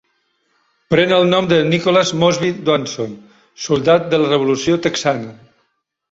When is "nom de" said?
1.33-1.57